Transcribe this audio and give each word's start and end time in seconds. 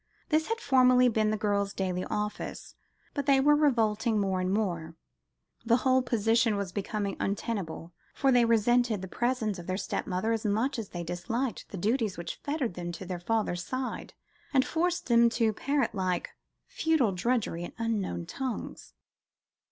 This 0.29 0.47
had 0.47 0.59
formerly 0.59 1.09
been 1.09 1.29
the 1.29 1.37
girls' 1.37 1.75
daily 1.75 2.03
office, 2.05 2.73
but 3.13 3.27
they 3.27 3.39
were 3.39 3.53
revolting 3.55 4.19
more 4.19 4.41
and 4.41 4.51
more, 4.51 4.95
the 5.63 5.75
whole 5.85 6.01
position 6.01 6.55
was 6.57 6.71
becoming 6.71 7.15
untenable, 7.19 7.93
for 8.15 8.31
they 8.31 8.43
resented 8.43 9.03
the 9.03 9.07
presence 9.07 9.59
of 9.59 9.67
their 9.67 9.77
stepmother 9.77 10.31
as 10.31 10.43
much 10.43 10.79
as 10.79 10.89
they 10.89 11.03
disliked 11.03 11.69
the 11.69 11.77
duties 11.77 12.17
which 12.17 12.39
fettered 12.43 12.73
them 12.73 12.91
to 12.93 13.05
their 13.05 13.19
father's 13.19 13.63
side, 13.63 14.15
and 14.51 14.65
forced 14.65 15.05
them 15.05 15.29
to 15.29 15.53
parrot 15.53 15.93
like, 15.93 16.31
futile 16.65 17.11
drudgery 17.11 17.63
in 17.63 17.71
unknown 17.77 18.25
tongues. 18.25 18.95